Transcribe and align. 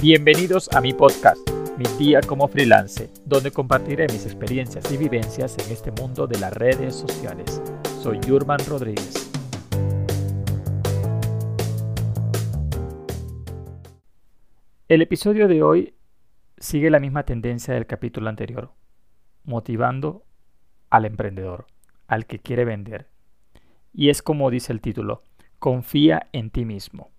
Bienvenidos 0.00 0.68
a 0.72 0.80
mi 0.80 0.92
podcast, 0.92 1.40
Mi 1.76 1.84
Día 1.98 2.20
como 2.20 2.46
Freelance, 2.46 3.10
donde 3.26 3.50
compartiré 3.50 4.06
mis 4.06 4.26
experiencias 4.26 4.92
y 4.92 4.96
vivencias 4.96 5.58
en 5.58 5.72
este 5.72 5.90
mundo 5.90 6.28
de 6.28 6.38
las 6.38 6.52
redes 6.52 6.94
sociales. 6.94 7.60
Soy 8.00 8.20
Yurman 8.20 8.60
Rodríguez. 8.68 9.28
El 14.86 15.02
episodio 15.02 15.48
de 15.48 15.64
hoy 15.64 15.94
sigue 16.58 16.90
la 16.90 17.00
misma 17.00 17.24
tendencia 17.24 17.74
del 17.74 17.86
capítulo 17.86 18.28
anterior, 18.28 18.70
motivando 19.42 20.22
al 20.90 21.06
emprendedor, 21.06 21.66
al 22.06 22.26
que 22.26 22.38
quiere 22.38 22.64
vender. 22.64 23.08
Y 23.92 24.10
es 24.10 24.22
como 24.22 24.52
dice 24.52 24.72
el 24.72 24.80
título, 24.80 25.24
confía 25.58 26.28
en 26.30 26.50
ti 26.50 26.64
mismo. 26.64 27.10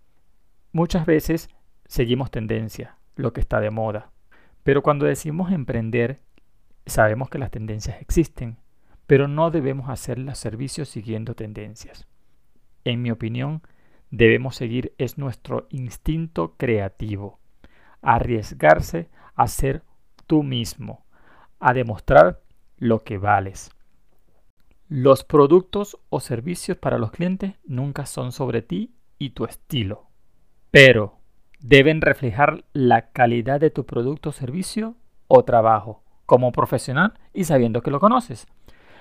Muchas 0.72 1.06
veces 1.06 1.50
seguimos 1.90 2.30
tendencia, 2.30 2.98
lo 3.16 3.34
que 3.34 3.42
está 3.42 3.60
de 3.60 3.72
moda. 3.72 4.12
Pero 4.64 4.84
cuando 4.84 5.06
decimos 5.06 5.52
emprender, 5.52 6.22
sabemos 6.86 7.30
que 7.30 7.40
las 7.40 7.52
tendencias 7.52 8.00
existen, 8.00 8.58
pero 9.08 9.28
no 9.28 9.50
debemos 9.50 9.90
hacer 9.90 10.20
los 10.20 10.38
servicios 10.38 10.88
siguiendo 10.88 11.34
tendencias. 11.34 12.08
En 12.86 13.02
mi 13.02 13.10
opinión, 13.10 13.64
debemos 14.12 14.56
seguir 14.56 14.94
es 15.00 15.18
nuestro 15.18 15.68
instinto 15.72 16.56
creativo, 16.58 17.40
arriesgarse 18.02 19.10
a 19.36 19.48
ser 19.48 19.84
tú 20.28 20.44
mismo, 20.44 21.06
a 21.60 21.74
demostrar 21.74 22.42
lo 22.78 23.00
que 23.00 23.18
vales. 23.18 23.72
Los 24.88 25.24
productos 25.24 25.98
o 26.10 26.20
servicios 26.20 26.78
para 26.78 27.00
los 27.00 27.12
clientes 27.12 27.56
nunca 27.66 28.06
son 28.06 28.32
sobre 28.32 28.62
ti 28.62 28.94
y 29.18 29.32
tu 29.32 29.46
estilo. 29.46 30.08
Pero 30.72 31.19
deben 31.60 32.02
reflejar 32.02 32.64
la 32.74 33.12
calidad 33.12 33.60
de 33.60 33.70
tu 33.70 33.86
producto, 33.86 34.32
servicio 34.32 34.96
o 35.28 35.44
trabajo 35.44 36.04
como 36.26 36.52
profesional 36.52 37.14
y 37.34 37.44
sabiendo 37.44 37.82
que 37.82 37.92
lo 37.92 38.00
conoces. 38.00 38.48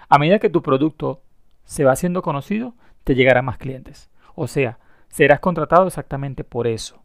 A 0.08 0.18
medida 0.18 0.38
que 0.38 0.50
tu 0.50 0.62
producto 0.62 1.22
se 1.64 1.84
va 1.84 1.92
haciendo 1.92 2.22
conocido, 2.22 2.74
te 3.04 3.14
llegarán 3.14 3.44
más 3.44 3.58
clientes. 3.58 4.10
O 4.34 4.46
sea, 4.46 4.78
serás 5.08 5.40
contratado 5.40 5.86
exactamente 5.86 6.44
por 6.44 6.66
eso. 6.66 7.02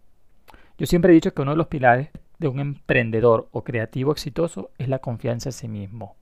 Yo 0.78 0.86
siempre 0.86 1.12
he 1.12 1.16
dicho 1.16 1.34
que 1.34 1.42
uno 1.42 1.52
de 1.52 1.58
los 1.58 1.68
pilares 1.68 2.10
de 2.40 2.48
un 2.48 2.60
emprendedor 2.60 3.48
o 3.52 3.64
creativo 3.64 4.12
exitoso 4.12 4.72
es 4.78 4.88
la 4.88 5.00
confianza 5.00 5.50
en 5.50 5.54
sí 5.54 5.68
mismo. 5.68 6.16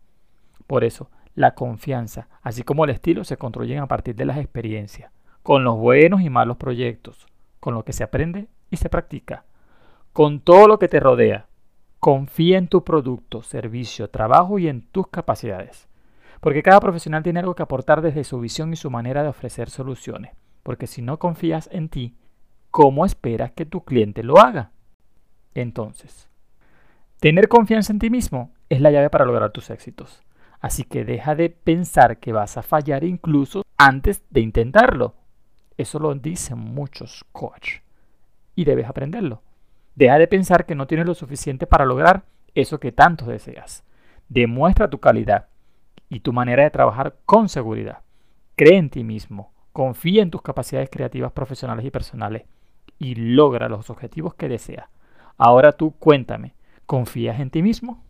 Por 0.67 0.83
eso, 0.83 1.09
la 1.35 1.55
confianza, 1.55 2.27
así 2.41 2.63
como 2.63 2.83
el 2.83 2.91
estilo, 2.91 3.23
se 3.23 3.37
construyen 3.37 3.79
a 3.79 3.87
partir 3.87 4.15
de 4.15 4.25
las 4.25 4.37
experiencias, 4.37 5.11
con 5.43 5.63
los 5.63 5.77
buenos 5.77 6.21
y 6.21 6.29
malos 6.29 6.57
proyectos, 6.57 7.27
con 7.59 7.73
lo 7.73 7.85
que 7.85 7.93
se 7.93 8.03
aprende 8.03 8.47
y 8.71 8.77
se 8.77 8.89
practica. 8.89 9.45
Con 10.13 10.39
todo 10.39 10.67
lo 10.67 10.79
que 10.79 10.87
te 10.87 10.99
rodea, 10.99 11.45
confía 11.99 12.57
en 12.57 12.67
tu 12.67 12.83
producto, 12.83 13.43
servicio, 13.43 14.09
trabajo 14.09 14.57
y 14.57 14.67
en 14.67 14.81
tus 14.81 15.07
capacidades. 15.07 15.87
Porque 16.39 16.63
cada 16.63 16.79
profesional 16.79 17.21
tiene 17.21 17.41
algo 17.41 17.53
que 17.53 17.61
aportar 17.61 18.01
desde 18.01 18.23
su 18.23 18.39
visión 18.39 18.73
y 18.73 18.75
su 18.75 18.89
manera 18.89 19.21
de 19.21 19.29
ofrecer 19.29 19.69
soluciones. 19.69 20.31
Porque 20.63 20.87
si 20.87 21.03
no 21.03 21.19
confías 21.19 21.69
en 21.71 21.89
ti, 21.89 22.15
¿cómo 22.71 23.05
esperas 23.05 23.51
que 23.51 23.65
tu 23.65 23.83
cliente 23.83 24.23
lo 24.23 24.39
haga? 24.39 24.71
Entonces, 25.53 26.29
tener 27.19 27.47
confianza 27.47 27.93
en 27.93 27.99
ti 27.99 28.09
mismo 28.09 28.51
es 28.69 28.81
la 28.81 28.89
llave 28.89 29.09
para 29.09 29.25
lograr 29.25 29.51
tus 29.51 29.69
éxitos. 29.69 30.23
Así 30.59 30.83
que 30.83 31.05
deja 31.05 31.35
de 31.35 31.49
pensar 31.49 32.17
que 32.17 32.31
vas 32.31 32.57
a 32.57 32.63
fallar 32.63 33.03
incluso 33.03 33.63
antes 33.77 34.23
de 34.29 34.41
intentarlo. 34.41 35.15
Eso 35.77 35.99
lo 35.99 36.13
dicen 36.15 36.57
muchos 36.57 37.25
coaches 37.31 37.81
y 38.55 38.65
debes 38.65 38.87
aprenderlo. 38.87 39.41
Deja 39.95 40.17
de 40.17 40.27
pensar 40.27 40.65
que 40.65 40.75
no 40.75 40.87
tienes 40.87 41.05
lo 41.05 41.13
suficiente 41.13 41.67
para 41.67 41.85
lograr 41.85 42.23
eso 42.55 42.79
que 42.79 42.91
tanto 42.91 43.25
deseas. 43.25 43.83
Demuestra 44.29 44.89
tu 44.89 44.99
calidad 44.99 45.47
y 46.09 46.21
tu 46.21 46.33
manera 46.33 46.63
de 46.63 46.71
trabajar 46.71 47.15
con 47.25 47.49
seguridad. 47.49 47.99
Cree 48.55 48.77
en 48.77 48.89
ti 48.89 49.03
mismo, 49.03 49.53
confía 49.73 50.21
en 50.21 50.31
tus 50.31 50.41
capacidades 50.41 50.89
creativas 50.89 51.31
profesionales 51.31 51.85
y 51.85 51.91
personales 51.91 52.43
y 52.99 53.15
logra 53.15 53.69
los 53.69 53.89
objetivos 53.89 54.35
que 54.35 54.47
deseas. 54.47 54.87
Ahora 55.37 55.71
tú 55.71 55.91
cuéntame, 55.91 56.53
¿confías 56.85 57.39
en 57.39 57.49
ti 57.49 57.61
mismo? 57.61 58.03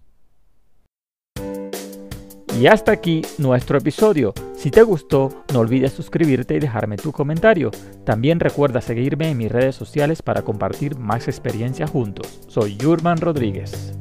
Y 2.59 2.67
hasta 2.67 2.91
aquí 2.91 3.21
nuestro 3.37 3.77
episodio. 3.77 4.33
Si 4.55 4.71
te 4.71 4.83
gustó, 4.83 5.29
no 5.53 5.59
olvides 5.59 5.93
suscribirte 5.93 6.55
y 6.55 6.59
dejarme 6.59 6.97
tu 6.97 7.11
comentario. 7.11 7.71
También 8.05 8.39
recuerda 8.39 8.81
seguirme 8.81 9.29
en 9.29 9.37
mis 9.37 9.51
redes 9.51 9.75
sociales 9.75 10.21
para 10.21 10.41
compartir 10.43 10.97
más 10.97 11.27
experiencias 11.27 11.89
juntos. 11.89 12.41
Soy 12.47 12.75
Yurman 12.75 13.17
Rodríguez. 13.17 14.00